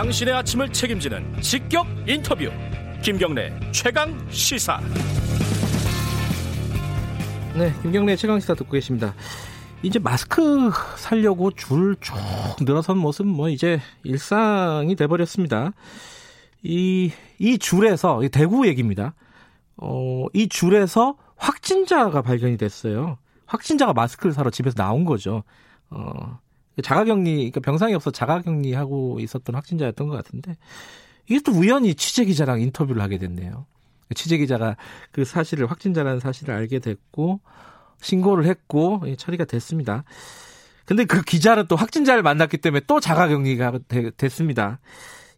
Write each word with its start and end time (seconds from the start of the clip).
당신의 0.00 0.32
아침을 0.32 0.72
책임지는 0.72 1.42
직격 1.42 1.86
인터뷰. 2.08 2.50
김경래 3.02 3.52
최강 3.70 4.18
시사. 4.30 4.80
네 7.54 7.70
김경래 7.82 8.16
최강 8.16 8.40
시사 8.40 8.54
듣고 8.54 8.70
계십니다. 8.70 9.14
이제 9.82 9.98
마스크 9.98 10.70
살려고 10.96 11.50
줄 11.50 11.96
쭉 12.00 12.14
늘어선 12.62 12.96
모습 12.96 13.26
뭐 13.26 13.50
이제 13.50 13.78
일상이 14.02 14.96
돼버렸습니다. 14.96 15.72
이, 16.62 17.12
이 17.38 17.58
줄에서 17.58 18.22
대구 18.32 18.66
얘기입니다. 18.68 19.12
어, 19.76 20.24
이 20.32 20.48
줄에서 20.48 21.16
확진자가 21.36 22.22
발견이 22.22 22.56
됐어요. 22.56 23.18
확진자가 23.44 23.92
마스크를 23.92 24.32
사러 24.32 24.48
집에서 24.48 24.76
나온 24.76 25.04
거죠. 25.04 25.42
어, 25.90 26.38
자가격리, 26.82 27.34
그러니까 27.36 27.60
병상이 27.60 27.94
없어 27.94 28.10
자가격리하고 28.10 29.20
있었던 29.20 29.54
확진자였던 29.54 30.08
것 30.08 30.16
같은데 30.16 30.56
이게 31.28 31.40
또 31.44 31.52
우연히 31.52 31.94
취재 31.94 32.24
기자랑 32.24 32.60
인터뷰를 32.60 33.02
하게 33.02 33.18
됐네요. 33.18 33.66
취재 34.14 34.38
기자가 34.38 34.76
그 35.12 35.24
사실을 35.24 35.70
확진자라는 35.70 36.20
사실을 36.20 36.54
알게 36.54 36.80
됐고 36.80 37.40
신고를 38.00 38.46
했고 38.46 39.02
처리가 39.16 39.44
됐습니다. 39.44 40.04
근데 40.84 41.04
그 41.04 41.22
기자는 41.22 41.66
또 41.68 41.76
확진자를 41.76 42.22
만났기 42.22 42.58
때문에 42.58 42.82
또 42.86 42.98
자가격리가 42.98 43.78
되, 43.86 44.10
됐습니다. 44.10 44.80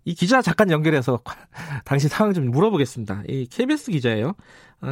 이 0.05 0.15
기자 0.15 0.41
잠깐 0.41 0.71
연결해서 0.71 1.21
당시 1.85 2.09
상황 2.09 2.33
좀 2.33 2.51
물어보겠습니다. 2.51 3.25
이 3.29 3.47
KBS 3.47 3.91
기자예요. 3.91 4.35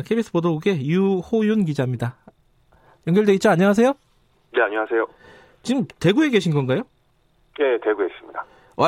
KBS 0.04 0.28
아, 0.28 0.32
보도국의 0.32 0.86
유호윤 0.86 1.64
기자입니다. 1.64 2.16
연결돼 3.06 3.32
있죠? 3.34 3.50
안녕하세요. 3.50 3.94
네, 4.52 4.62
안녕하세요. 4.62 5.06
지금 5.62 5.84
대구에 6.00 6.30
계신 6.30 6.52
건가요? 6.52 6.82
네, 7.58 7.78
대구에 7.82 8.06
있습니다. 8.06 8.44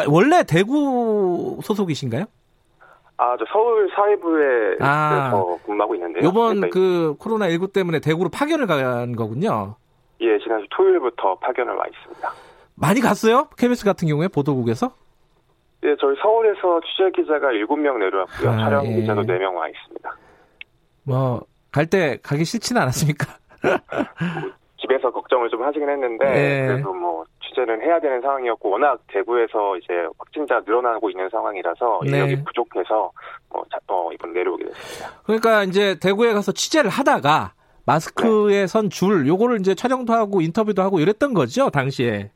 원래 0.09 0.43
대구 0.45 1.59
소속이신가요? 1.63 2.25
아, 3.19 3.37
저 3.39 3.45
서울 3.53 3.91
사회부에 3.95 4.77
아, 4.81 5.33
근무하고 5.67 5.95
있는데요. 5.97 6.29
이번 6.29 6.61
네, 6.63 6.71
그 6.71 7.15
코로나 7.19 7.49
19 7.51 7.69
때문에 7.73 8.01
대구로 8.01 8.31
파견을 8.31 8.67
간 8.67 9.15
거군요. 9.15 9.77
예, 10.21 10.39
지난주 10.39 10.67
토요일부터 10.71 11.37
파견을 11.41 11.75
와 11.75 11.85
있습니다. 11.87 12.31
많이 12.75 13.01
갔어요? 13.01 13.49
KBS 13.59 13.85
같은 13.85 14.09
경우에 14.09 14.29
보도국에서? 14.29 14.93
예, 15.85 15.95
저희 16.01 16.17
서울에서 16.23 16.81
취재 16.81 17.11
기자가 17.23 17.49
7명 17.49 17.99
내려왔고요. 17.99 18.51
아, 18.51 18.57
촬영 18.65 18.87
예. 18.87 19.01
기자도 19.01 19.23
4명 19.23 19.55
와 19.55 19.69
있습니다. 19.69 20.17
뭐 21.05 21.43
갈 21.73 21.87
때 21.87 22.19
가기 22.23 22.45
싫지는 22.45 22.81
않았습니까? 22.83 23.27
집에서 24.83 25.11
걱정을 25.11 25.49
좀 25.49 25.63
하시긴 25.63 25.89
했는데 25.89 26.25
네. 26.25 26.67
그래도 26.67 26.93
뭐 26.93 27.25
취재는 27.43 27.81
해야 27.83 28.01
되는 28.01 28.21
상황이었고 28.21 28.71
워낙 28.71 29.01
대구에서 29.09 29.77
이제 29.79 30.07
확진자 30.19 30.61
늘어나고 30.67 31.09
있는 31.09 31.29
상황이라서 31.31 32.01
네. 32.05 32.11
인력이 32.11 32.45
부족해서 32.45 33.11
뭐 33.49 33.63
어, 33.93 34.11
이번 34.13 34.33
내려오게 34.33 34.65
됐습니다. 34.65 35.11
그러니까 35.25 35.65
이제 35.65 35.99
대구에 36.01 36.33
가서 36.33 36.53
취재를 36.53 36.91
하다가 36.91 37.53
마스크에 37.85 38.61
네. 38.61 38.67
선줄 38.67 39.27
요거를 39.27 39.61
이제 39.61 39.75
촬영도 39.75 40.13
하고 40.13 40.41
인터뷰도 40.41 40.83
하고 40.83 40.99
이랬던 41.01 41.35
거죠 41.35 41.71
당시에. 41.71 42.31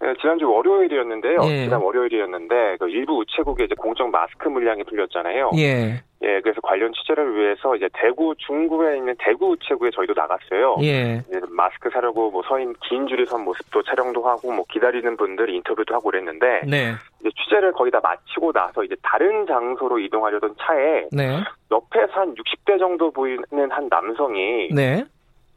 네, 0.00 0.14
지난주 0.20 0.50
월요일이었는데요. 0.50 1.40
예. 1.44 1.64
지난 1.64 1.82
월요일이었는데 1.82 2.78
그 2.80 2.88
일부 2.88 3.18
우체국에 3.18 3.64
이제 3.64 3.74
공적 3.74 4.10
마스크 4.10 4.48
물량이 4.48 4.84
풀렸잖아요. 4.84 5.50
예. 5.58 6.02
예, 6.22 6.40
그래서 6.40 6.60
관련 6.62 6.92
취재를 6.92 7.36
위해서 7.36 7.76
이제 7.76 7.88
대구 7.94 8.34
중구에 8.36 8.96
있는 8.96 9.14
대구 9.18 9.50
우체국에 9.50 9.90
저희도 9.90 10.14
나갔어요. 10.14 10.76
예. 10.82 11.22
마스크 11.50 11.90
사려고 11.90 12.30
뭐 12.30 12.42
서인 12.46 12.74
긴 12.88 13.06
줄이 13.06 13.26
선 13.26 13.44
모습도 13.44 13.82
촬영도 13.82 14.22
하고 14.22 14.52
뭐 14.52 14.64
기다리는 14.70 15.16
분들 15.16 15.50
인터뷰도 15.50 15.94
하고 15.94 16.10
그랬는데 16.10 16.62
네. 16.66 16.92
이제 17.20 17.30
취재를 17.36 17.72
거의 17.72 17.90
다 17.90 18.00
마치고 18.02 18.52
나서 18.52 18.84
이제 18.84 18.94
다른 19.02 19.46
장소로 19.46 19.98
이동하려던 19.98 20.56
차에 20.58 21.08
네. 21.12 21.40
옆에서 21.70 22.12
한 22.12 22.34
60대 22.34 22.78
정도 22.78 23.10
보이는 23.10 23.70
한 23.70 23.88
남성이 23.90 24.68
네. 24.74 25.04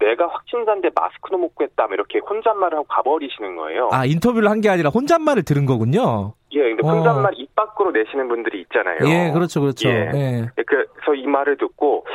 내가 0.03 0.27
확진자인데 0.27 0.89
마스크도 0.95 1.37
못 1.37 1.55
구했다 1.55 1.87
이렇게 1.91 2.19
혼잣말을 2.19 2.77
하고 2.77 2.87
가버리시는 2.87 3.55
거예요. 3.55 3.89
아 3.91 4.05
인터뷰를 4.05 4.49
한 4.49 4.61
게 4.63 4.69
아니라 4.69 4.89
혼잣말을 4.91 5.43
들은 5.43 5.65
거군요. 5.65 6.33
예, 6.53 6.61
근데 6.61 6.87
혼잣말 6.87 7.25
어. 7.25 7.35
입 7.35 7.53
밖으로 7.55 7.91
내시는 7.91 8.27
분들이 8.29 8.61
있잖아요. 8.61 8.99
예, 9.05 9.31
그렇죠, 9.33 9.59
그렇죠. 9.59 9.89
예. 9.89 10.09
예. 10.13 10.19
예. 10.57 10.63
그래서 10.65 11.13
이 11.15 11.25
말을 11.27 11.57
듣고 11.57 12.05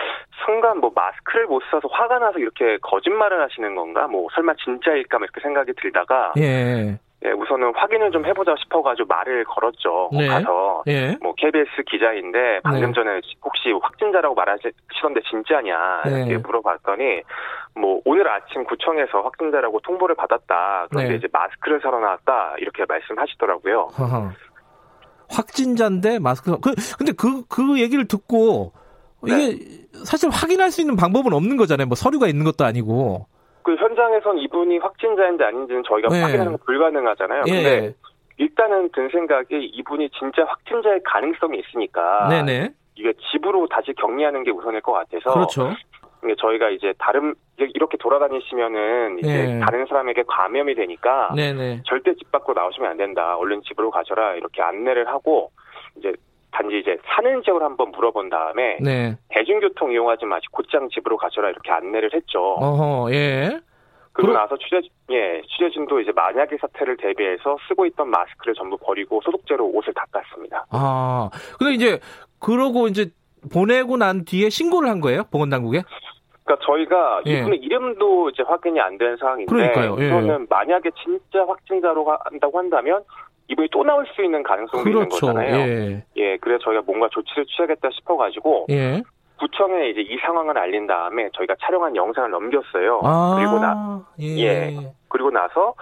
순간 0.47 0.79
뭐 0.79 0.91
마스크를 0.95 1.47
못 1.47 1.61
써서 1.71 1.89
화가 1.91 2.19
나서 2.21 2.39
이렇게 2.39 2.79
거짓말을 2.81 3.43
하시는 3.43 3.75
건가? 3.75 4.07
뭐 4.07 4.29
설마 4.35 4.55
진짜일까? 4.65 5.19
뭐 5.19 5.25
이렇게 5.27 5.41
생각이 5.43 5.73
들다가 5.83 6.33
예. 6.39 6.99
예, 7.25 7.31
우선은 7.33 7.73
확인을 7.75 8.13
좀 8.13 8.25
해보자 8.25 8.55
싶어가지고 8.61 9.09
말을 9.09 9.45
걸었죠. 9.45 10.11
네. 10.13 10.29
가서 10.29 10.85
예. 10.87 11.17
뭐 11.21 11.35
KBS 11.35 11.83
기자인데 11.91 12.61
방금 12.63 12.89
네. 12.89 12.93
전에 12.93 13.21
혹시 13.43 13.73
확진자라고 13.73 14.37
말하시던데 14.37 15.23
진짜냐 15.29 16.03
이렇게 16.07 16.25
네. 16.25 16.37
물어봤더니 16.37 17.23
뭐 17.75 18.01
오늘 18.05 18.29
아침 18.29 18.65
구청에서 18.65 19.23
확진자라고 19.23 19.81
통보를 19.81 20.15
받았다. 20.15 20.87
그런데 20.91 21.11
네. 21.11 21.17
이제 21.17 21.29
마스크를 21.33 21.81
사러 21.83 21.99
나왔다 21.99 22.55
이렇게 22.59 22.85
말씀하시더라고요. 22.89 23.89
확진자인데 25.29 26.21
마스크 26.21 26.57
그 26.61 26.73
근데 26.97 27.13
그그 27.13 27.47
그 27.49 27.81
얘기를 27.81 28.07
듣고 28.07 28.73
이게 29.27 29.37
네. 29.37 29.59
사실 30.05 30.31
확인할 30.31 30.71
수 30.71 30.81
있는 30.81 30.95
방법은 30.95 31.33
없는 31.33 31.57
거잖아요. 31.57 31.89
뭐 31.89 31.97
서류가 31.97 32.29
있는 32.29 32.45
것도 32.45 32.65
아니고. 32.65 33.27
그 33.69 33.75
현장에선 33.75 34.39
이분이 34.39 34.79
확진자인지 34.79 35.45
아닌지는 35.45 35.83
저희가 35.87 36.09
네. 36.09 36.23
확인하는 36.23 36.53
건 36.53 36.61
불가능하잖아요. 36.65 37.43
예. 37.49 37.53
근데 37.53 37.95
일단은 38.39 38.89
든 38.95 39.11
생각이 39.11 39.63
이분이 39.63 40.09
진짜 40.19 40.43
확진자의 40.47 41.03
가능성이 41.05 41.59
있으니까 41.59 42.29
네네. 42.31 42.71
이게 42.95 43.13
집으로 43.31 43.69
다시 43.69 43.93
격리하는 43.93 44.43
게 44.45 44.53
우선일 44.53 44.81
것 44.81 44.93
같아서 44.93 45.35
그렇죠. 45.35 45.71
저희가 46.39 46.71
이제 46.71 46.95
다른 46.99 47.35
이렇게 47.59 47.99
돌아다니시면은 47.99 49.19
이제 49.19 49.29
네. 49.29 49.61
다른 49.61 49.85
사람에게 49.85 50.25
감염이 50.27 50.75
되니까 50.75 51.31
네네. 51.37 51.83
절대 51.85 52.15
집 52.15 52.33
밖으로 52.33 52.55
나오시면 52.55 52.91
안 52.91 52.97
된다. 52.97 53.37
얼른 53.37 53.61
집으로 53.65 53.91
가셔라 53.91 54.37
이렇게 54.37 54.63
안내를 54.63 55.09
하고 55.09 55.51
이제 55.99 56.15
단지 56.59 56.79
이제 56.81 56.97
사는 57.07 57.41
지역을 57.43 57.63
한번 57.63 57.93
물어본 57.93 58.31
다음에 58.31 58.79
네. 58.81 59.17
대중교통 59.29 59.93
이용하지 59.93 60.25
마시고 60.27 60.57
곧장 60.57 60.89
집으로 60.89 61.17
가셔라 61.17 61.51
이렇게 61.51 61.71
안내를 61.71 62.11
했죠. 62.13 62.41
어허, 62.59 63.13
예. 63.13 63.61
그러고 64.13 64.33
나서 64.33 64.57
취재 64.59 64.81
예 65.11 65.41
취재진도 65.49 66.01
이제 66.01 66.11
만약의 66.13 66.59
사태를 66.61 66.97
대비해서 66.97 67.57
쓰고 67.69 67.87
있던 67.87 68.11
마스크를 68.11 68.55
전부 68.55 68.77
버리고 68.77 69.21
소독제로 69.25 69.65
옷을 69.73 69.95
닦았습니다. 69.95 70.67
아 70.71 71.31
근데 71.59 71.75
이제 71.75 72.01
그러고 72.41 72.89
이제 72.89 73.11
보내고 73.53 73.97
난 73.97 74.25
뒤에 74.25 74.49
신고를 74.51 74.89
한 74.89 75.01
거예요 75.01 75.23
보건당국에? 75.31 75.83
그러니까 76.45 76.67
저희가 76.67 77.23
예. 77.27 77.39
이분의 77.39 77.61
이름도 77.61 78.31
이제 78.31 78.43
확인이 78.43 78.81
안 78.81 78.99
된 78.99 79.17
상황인데 79.19 79.53
그러니까요. 79.53 79.97
예. 80.01 80.09
그러면 80.09 80.47
만약에 80.51 80.91
진짜 81.05 81.47
확진자로 81.47 82.05
한다고 82.25 82.59
한다면 82.59 83.05
이분이 83.49 83.69
또 83.73 83.83
나올 83.85 84.07
수 84.15 84.23
있는 84.23 84.43
가능성도 84.43 84.85
그렇죠. 84.85 84.99
있는 85.03 85.09
거잖아요. 85.09 85.57
예. 85.57 86.05
예, 86.17 86.37
그래서 86.39 86.65
저희가 86.65 86.83
뭔가 86.87 87.09
조치를 87.11 87.47
취하겠다 87.47 87.89
싶어가지고 87.93 88.67
예. 88.71 89.03
구청에 89.39 89.91
이제 89.91 90.01
이 90.01 90.19
상황을 90.19 90.59
알린 90.59 90.87
다음에 90.87 91.29
저희가 91.35 91.55
촬영한 91.61 91.95
영상을 91.97 92.29
넘겼어요. 92.31 93.01
아, 93.05 93.37
그리고 93.39 93.59
나 93.61 94.05
예. 94.21 94.37
예. 94.39 94.77
그리고 95.09 95.31
나서 95.31 95.75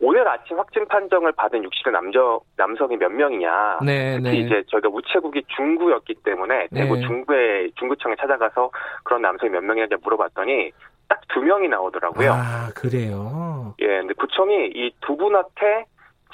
오늘 0.00 0.26
아침 0.26 0.58
확진 0.58 0.86
판정을 0.88 1.32
받은 1.32 1.60
60대 1.62 1.90
남자 1.90 2.18
남성이 2.56 2.96
몇 2.96 3.10
명이냐. 3.10 3.80
네, 3.84 4.16
특히 4.16 4.30
네. 4.30 4.36
이제 4.38 4.62
저희가 4.68 4.88
우체국이 4.88 5.42
중구였기 5.56 6.14
때문에 6.24 6.68
대구 6.74 6.96
네. 6.96 7.02
중구에 7.02 7.68
중구청에 7.78 8.14
찾아가서 8.18 8.70
그런 9.04 9.20
남성이 9.22 9.52
몇 9.52 9.62
명이냐 9.62 9.88
물어봤더니 10.02 10.70
딱 11.08 11.20
두 11.32 11.40
명이 11.40 11.68
나오더라고요. 11.68 12.32
아 12.32 12.70
그래요. 12.74 13.74
예, 13.80 13.86
근데 13.86 14.14
구청이 14.14 14.70
이 14.74 14.90
두 15.00 15.16
분한테 15.16 15.84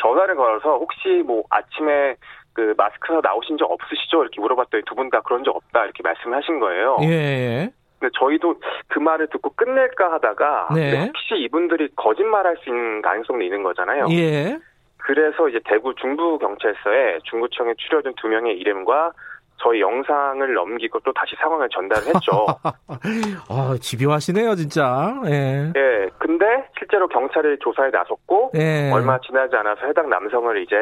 전화를 0.01 0.37
걸어서 0.37 0.77
혹시 0.79 1.23
뭐 1.27 1.45
아침에 1.51 2.17
그 2.53 2.75
마스크사 2.77 3.21
나오신 3.23 3.59
적 3.59 3.71
없으시죠? 3.71 4.23
이렇게 4.23 4.41
물어봤더니 4.41 4.83
두 4.87 4.95
분 4.95 5.11
다 5.11 5.21
그런 5.21 5.45
적 5.45 5.55
없다 5.55 5.85
이렇게 5.85 6.03
말씀하신 6.03 6.59
거예요. 6.61 6.97
예. 7.03 7.07
예. 7.09 7.71
근데 7.99 8.13
저희도 8.19 8.57
그 8.89 8.99
말을 8.99 9.29
듣고 9.29 9.51
끝낼까 9.57 10.13
하다가 10.13 10.69
네. 10.75 11.07
혹시 11.07 11.35
이분들이 11.37 11.89
거짓말할 11.97 12.57
수 12.59 12.69
있는 12.71 13.01
가능성도 13.03 13.43
있는 13.43 13.63
거잖아요. 13.63 14.07
예. 14.11 14.59
그래서 14.99 15.49
이제 15.49 15.61
대구 15.65 15.95
중부 15.95 16.39
경찰서에 16.39 17.21
중구청에 17.25 17.75
추려진 17.79 18.13
두 18.17 18.29
명의 18.29 18.57
이름과 18.59 19.13
저희 19.59 19.81
영상을 19.81 20.53
넘기고 20.55 21.01
또 21.01 21.13
다시 21.13 21.35
상황을 21.37 21.69
전달했죠. 21.71 22.47
아, 23.49 23.77
집요하시네요, 23.81 24.55
진짜. 24.55 25.21
예. 25.27 25.73
예. 25.77 26.09
근데 26.19 26.45
실제로 26.79 27.09
경찰이 27.09 27.59
조사에 27.61 27.91
나섰고 27.91 28.53
예. 28.57 28.91
얼마 28.93 29.19
지나지 29.21 29.57
않아서 29.57 29.87
해당 29.87 30.09
남성을 30.09 30.63
이제 30.63 30.77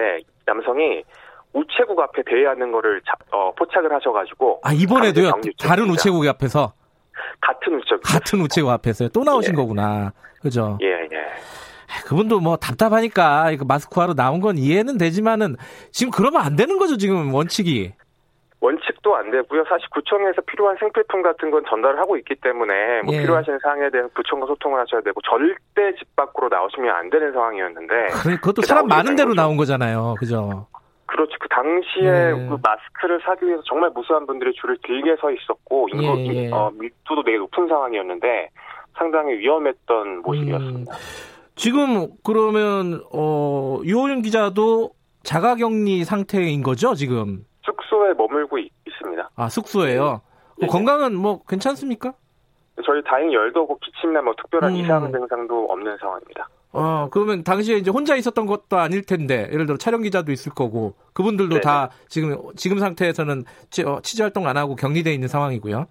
남성이 0.47 1.05
우체국 1.53 1.99
앞에 2.01 2.23
대회하는 2.27 2.73
거를 2.73 3.01
자, 3.07 3.13
어, 3.31 3.53
포착을 3.55 3.93
하셔가지고 3.93 4.61
아 4.65 4.73
이번에도요 4.73 5.31
다른 5.63 5.89
우체국 5.89 6.27
앞에서 6.27 6.73
같은 7.41 7.75
우체국 7.75 8.03
같은 8.03 8.41
우체국 8.41 8.71
앞에서요 8.71 9.11
또 9.11 9.23
나오신 9.23 9.53
예. 9.53 9.57
거구나 9.57 10.13
그죠 10.43 10.79
예예 10.83 11.09
예. 11.13 11.25
그분도 12.07 12.41
뭐 12.41 12.57
답답하니까 12.57 13.53
마스크하러 13.67 14.15
나온 14.15 14.41
건 14.41 14.59
이해는 14.59 14.99
되지만은 14.99 15.57
지금 15.93 16.11
그러면 16.11 16.43
안 16.43 16.57
되는 16.57 16.79
거죠 16.79 16.97
지금 16.97 17.33
원칙이. 17.33 17.93
원칙도 18.65 19.15
안 19.15 19.31
되고요. 19.31 19.65
사실 19.69 19.87
구청에서 19.91 20.41
필요한 20.43 20.77
생필품 20.79 21.23
같은 21.23 21.51
건 21.51 21.65
전달을 21.69 21.99
하고 21.99 22.17
있기 22.17 22.37
때문에 22.37 23.03
뭐 23.03 23.15
예. 23.15 23.21
필요하신 23.21 23.59
사항에 23.63 23.91
대한 23.91 24.09
구청과 24.15 24.47
소통을 24.47 24.81
하셔야 24.81 25.03
되고 25.03 25.21
절대 25.21 25.95
집 25.99 26.17
밖으로 26.17 26.49
나오시면 26.49 26.95
안 26.95 27.11
되는 27.11 27.33
상황이었는데. 27.33 27.95
그래, 28.23 28.37
그것도 28.37 28.63
사람 28.63 28.87
많은 28.87 29.17
대로 29.17 29.35
나온 29.35 29.59
거잖아요. 29.59 30.15
그죠? 30.19 30.67
그렇지. 31.07 31.35
그 31.39 31.49
당시에 31.49 32.09
예. 32.09 32.49
그 32.49 32.57
마스크를 32.63 33.21
사기 33.25 33.47
위해서 33.47 33.63
정말 33.67 33.91
무수한 33.91 34.27
분들이 34.27 34.53
줄을 34.55 34.79
길게 34.79 35.17
서 35.21 35.31
있었고 35.31 35.89
인구 35.93 36.19
예, 36.19 36.47
예. 36.47 36.51
어, 36.51 36.73
밀도도 36.75 37.23
되게 37.23 37.37
높은 37.37 37.69
상황이었는데 37.69 38.49
상당히 38.97 39.35
위험했던 39.35 40.23
모습이었습니다. 40.23 40.93
음. 40.93 40.97
지금 41.55 42.09
그러면 42.25 43.03
어 43.13 43.79
유호윤 43.85 44.23
기자도 44.23 44.91
자가격리 45.23 46.05
상태인 46.05 46.63
거죠 46.63 46.95
지금? 46.95 47.45
숙소에 47.65 48.15
머물고 48.15 48.59
있, 48.59 48.71
습니다 48.99 49.31
아 49.37 49.49
숙소에요. 49.49 50.21
네. 50.59 50.67
건강은 50.67 51.17
뭐 51.17 51.43
괜찮습니까? 51.49 52.15
저희 52.85 53.03
다행히 53.05 53.35
열도 53.35 53.63
없고 53.63 53.79
기침이나 53.79 54.23
뭐 54.23 54.35
특별한 54.37 54.73
음. 54.73 54.77
이상 54.77 55.11
증상도 55.11 55.67
없는 55.71 55.97
상황입니다. 55.99 56.49
어 56.73 57.09
그러면 57.11 57.45
당시에 57.45 57.77
이제 57.77 57.91
혼자 57.91 58.17
있었던 58.17 58.47
것도 58.47 58.79
아닐 58.79 59.05
텐데 59.05 59.49
예를 59.53 59.67
들어 59.67 59.77
촬영 59.79 60.03
기자도 60.03 60.33
있을 60.33 60.53
거고 60.53 60.95
그분들도 61.13 61.51
네네. 61.51 61.61
다 61.61 61.91
지금 62.09 62.37
지금 62.57 62.79
상태에서는 62.79 63.45
취, 63.71 63.83
어, 63.85 64.01
취재 64.03 64.25
활동 64.25 64.49
안 64.49 64.57
하고 64.57 64.75
격리돼 64.75 65.13
있는 65.15 65.29
상황이고요. 65.29 65.87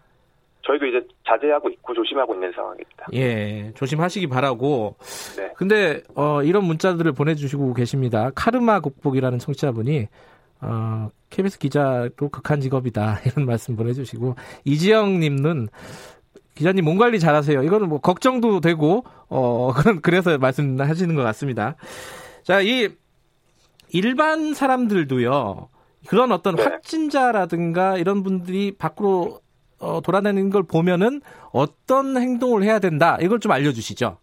저희도 0.66 0.86
이제 0.86 1.08
자제하고 1.28 1.70
있고 1.70 1.94
조심하고 1.94 2.34
있는 2.34 2.52
상황입니다. 2.54 3.08
예, 3.14 3.72
조심하시기 3.76 4.28
바라고. 4.28 4.96
네. 5.38 5.52
근데 5.56 6.02
어, 6.16 6.42
이런 6.44 6.64
문자들을 6.66 7.12
보내주시고 7.12 7.74
계십니다. 7.74 8.32
카르마 8.34 8.80
극복이라는 8.80 9.40
청취자분이 9.40 10.08
어, 10.64 11.10
KBS 11.30 11.60
기자도 11.60 12.30
극한 12.30 12.62
직업이다 12.62 13.20
이런 13.26 13.46
말씀 13.46 13.76
보내주시고 13.76 14.36
이지영님은 14.66 15.70
기자님 16.56 16.86
몸 16.86 16.98
관리 16.98 17.20
잘하세요. 17.20 17.64
이거는 17.64 17.90
뭐 17.90 18.00
걱정도 18.00 18.60
되고 18.60 19.04
어 19.30 19.74
그런 19.76 20.02
그래서 20.02 20.38
말씀하시는 20.38 21.16
것 21.16 21.24
같습니다. 21.24 21.76
자, 22.44 22.62
이 22.62 22.90
일반 23.90 24.54
사람들도요. 24.54 25.70
그런 26.08 26.32
어떤 26.32 26.56
네. 26.56 26.64
확진자라든가 26.64 27.98
이런 27.98 28.24
분들이 28.24 28.76
밖으로 28.78 29.40
어, 29.80 30.02
돌아다니는 30.02 30.50
걸 30.50 30.64
보면은 30.64 31.22
어떤 31.52 32.18
행동을 32.18 32.64
해야 32.64 32.80
된다. 32.80 33.18
이걸 33.22 33.40
좀 33.40 33.52
알려주시죠. 33.52 34.18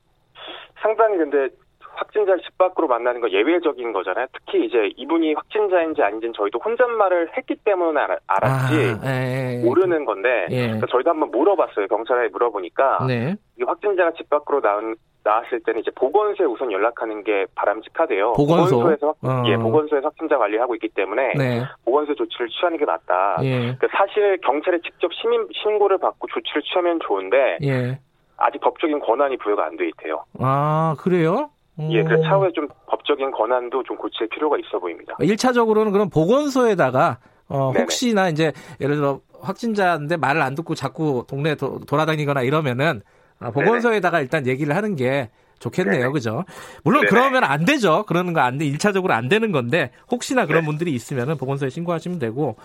상당히 0.82 1.18
근데 1.18 1.54
확진자를 2.00 2.40
집 2.42 2.56
밖으로 2.58 2.88
만나는 2.88 3.20
거 3.20 3.28
예외적인 3.30 3.92
거잖아요. 3.92 4.26
특히 4.32 4.64
이제 4.64 4.90
이분이 4.96 5.34
확진자인지 5.34 6.02
아닌지는 6.02 6.32
저희도 6.34 6.58
혼잣말을 6.64 7.30
했기 7.36 7.54
때문에 7.56 8.00
알았지 8.26 8.74
아, 9.02 9.06
예, 9.06 9.58
예. 9.60 9.64
모르는 9.64 10.04
건데 10.06 10.46
예. 10.50 10.62
그러니까 10.66 10.86
저희도 10.90 11.10
한번 11.10 11.30
물어봤어요. 11.30 11.86
경찰에 11.88 12.28
물어보니까 12.28 13.06
네. 13.06 13.34
이 13.60 13.62
확진자가 13.64 14.12
집 14.16 14.28
밖으로 14.30 14.60
나온 14.60 14.96
나왔을 15.22 15.60
때는 15.62 15.80
이제 15.80 15.90
보건소에 15.94 16.46
우선 16.46 16.72
연락하는 16.72 17.22
게 17.22 17.44
바람직하대요. 17.54 18.32
보건소? 18.32 18.76
보건소에서 18.76 19.14
어. 19.22 19.42
예 19.46 19.56
보건소에서 19.56 20.06
확진자 20.06 20.38
관리하고 20.38 20.74
있기 20.76 20.88
때문에 20.88 21.34
네. 21.36 21.62
보건소 21.84 22.14
조치를 22.14 22.48
취하는 22.48 22.78
게 22.78 22.86
맞다. 22.86 23.36
예. 23.42 23.58
그러니까 23.76 23.88
사실 23.92 24.38
경찰에 24.42 24.78
직접 24.82 25.12
시민 25.12 25.46
신고를 25.62 25.98
받고 25.98 26.26
조치를 26.28 26.62
취하면 26.62 26.98
좋은데 27.06 27.58
예. 27.62 27.98
아직 28.38 28.58
법적인 28.62 29.00
권한이 29.00 29.36
부여가 29.36 29.66
안 29.66 29.76
돼 29.76 29.88
있대요. 29.88 30.24
아 30.40 30.94
그래요? 30.98 31.50
예, 31.90 32.02
그 32.04 32.20
차후에 32.22 32.50
좀 32.54 32.68
법적인 32.86 33.30
권한도 33.32 33.82
좀 33.84 33.96
고칠 33.96 34.28
필요가 34.28 34.56
있어 34.58 34.78
보입니다. 34.78 35.14
1차적으로는 35.20 35.92
그럼 35.92 36.10
보건소에다가 36.10 37.18
어, 37.48 37.72
혹시나 37.76 38.28
이제 38.28 38.52
예를 38.80 38.96
들어 38.96 39.20
확진자인데 39.40 40.16
말을 40.16 40.42
안 40.42 40.54
듣고 40.54 40.74
자꾸 40.74 41.24
동네에 41.28 41.54
도, 41.56 41.80
돌아다니거나 41.86 42.42
이러면은 42.42 43.02
아, 43.38 43.50
보건소에다가 43.50 44.18
네네. 44.18 44.22
일단 44.24 44.46
얘기를 44.46 44.76
하는 44.76 44.96
게 44.96 45.30
좋겠네요. 45.60 46.00
네네. 46.00 46.12
그죠? 46.12 46.44
물론. 46.84 47.04
그러면 47.08 47.44
안 47.44 47.64
되죠. 47.64 48.04
그러는 48.06 48.32
거 48.32 48.40
안 48.40 48.58
돼. 48.58 48.64
1차적으로 48.66 49.10
안 49.10 49.28
되는 49.28 49.52
건데 49.52 49.90
혹시나 50.10 50.46
그런 50.46 50.62
네. 50.62 50.66
분들이 50.66 50.92
있으면은 50.92 51.36
보건소에 51.36 51.68
신고하시면 51.70 52.18
되고. 52.18 52.56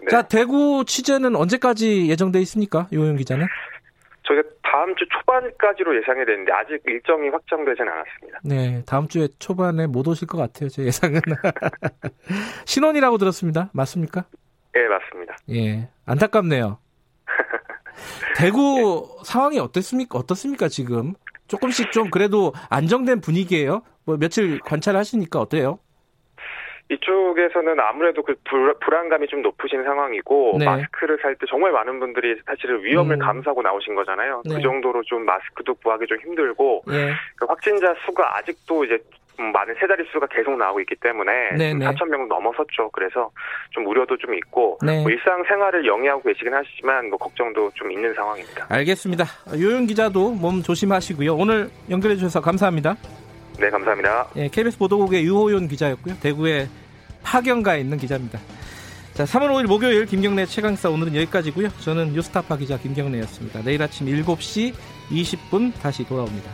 네. 0.00 0.06
자, 0.10 0.22
대구 0.22 0.84
취재는 0.86 1.36
언제까지 1.36 2.08
예정돼 2.08 2.40
있습니까? 2.40 2.86
유호영 2.92 3.16
기자는? 3.16 3.46
저희가 4.24 4.48
다음 4.62 4.94
주 4.96 5.04
초반까지로 5.08 5.96
예상이 5.96 6.24
되는데 6.24 6.52
아직 6.52 6.80
일정이 6.86 7.28
확정되지는 7.28 7.92
않았습니다. 7.92 8.40
네, 8.42 8.82
다음 8.86 9.06
주에 9.06 9.28
초반에 9.38 9.86
못 9.86 10.06
오실 10.08 10.26
것 10.26 10.38
같아요. 10.38 10.68
제 10.68 10.82
예상은. 10.84 11.20
신혼이라고 12.64 13.18
들었습니다. 13.18 13.70
맞습니까? 13.72 14.24
네, 14.72 14.88
맞습니다. 14.88 15.36
예, 15.50 15.88
안타깝네요. 16.06 16.78
대구 18.36 19.18
네. 19.18 19.30
상황이 19.30 19.58
어떻습니까? 19.58 20.18
어떻습니까 20.18 20.68
지금? 20.68 21.14
조금씩 21.46 21.92
좀 21.92 22.10
그래도 22.10 22.52
안정된 22.70 23.20
분위기예요. 23.20 23.82
뭐 24.04 24.16
며칠 24.16 24.58
관찰하시니까 24.60 25.38
어때요? 25.40 25.78
이쪽에서는 26.90 27.80
아무래도 27.80 28.22
그 28.22 28.34
불, 28.44 28.74
불안감이 28.80 29.26
좀 29.28 29.42
높으신 29.42 29.82
상황이고 29.84 30.56
네. 30.58 30.64
마스크를 30.66 31.18
살 31.22 31.34
때 31.34 31.46
정말 31.48 31.72
많은 31.72 31.98
분들이 31.98 32.36
사실은 32.46 32.82
위험을 32.84 33.16
음. 33.16 33.18
감수하고 33.18 33.62
나오신 33.62 33.94
거잖아요. 33.94 34.42
그 34.44 34.48
네. 34.50 34.54
그 34.56 34.62
정도로 34.62 35.02
좀 35.02 35.24
마스크도 35.24 35.74
구하기 35.74 36.06
좀 36.06 36.18
힘들고 36.20 36.84
네. 36.86 37.12
그 37.36 37.46
확진자 37.46 37.94
수가 38.06 38.36
아직도 38.36 38.84
이제 38.84 38.98
많은 39.36 39.74
세 39.80 39.88
자리 39.88 40.04
수가 40.12 40.28
계속 40.28 40.56
나오고 40.56 40.78
있기 40.82 40.94
때문에 40.96 41.32
4천 41.56 42.08
명 42.08 42.28
넘어섰죠. 42.28 42.90
그래서 42.92 43.30
좀 43.70 43.84
우려도 43.84 44.16
좀 44.18 44.32
있고 44.34 44.78
네. 44.84 45.02
뭐 45.02 45.10
일상 45.10 45.42
생활을 45.48 45.84
영위하고 45.84 46.22
계시긴 46.22 46.54
하시지만 46.54 47.08
뭐 47.08 47.18
걱정도 47.18 47.68
좀 47.74 47.90
있는 47.90 48.14
상황입니다. 48.14 48.66
알겠습니다. 48.68 49.24
요영 49.60 49.86
기자도 49.86 50.30
몸 50.34 50.62
조심하시고요. 50.62 51.34
오늘 51.34 51.68
연결해 51.90 52.14
주셔서 52.14 52.40
감사합니다. 52.40 52.94
네, 53.58 53.70
감사합니다. 53.70 54.28
예, 54.36 54.48
KBS 54.48 54.78
보도국의 54.78 55.24
유호윤 55.24 55.68
기자였고요. 55.68 56.16
대구에 56.20 56.68
파견가 57.22 57.76
있는 57.76 57.96
기자입니다. 57.98 58.38
자, 59.14 59.24
3월 59.24 59.50
5일 59.50 59.66
목요일 59.66 60.06
김경래 60.06 60.44
최강사 60.44 60.90
오늘은 60.90 61.14
여기까지고요. 61.14 61.68
저는 61.80 62.12
뉴스타파 62.14 62.56
기자 62.56 62.76
김경래였습니다. 62.78 63.62
내일 63.62 63.80
아침 63.82 64.06
7시 64.08 64.74
20분 65.10 65.72
다시 65.80 66.04
돌아옵니다. 66.04 66.50